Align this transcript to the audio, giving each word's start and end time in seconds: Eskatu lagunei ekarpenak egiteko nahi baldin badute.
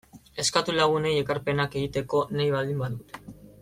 Eskatu 0.43 0.75
lagunei 0.77 1.13
ekarpenak 1.25 1.79
egiteko 1.81 2.25
nahi 2.39 2.51
baldin 2.59 2.85
badute. 2.87 3.25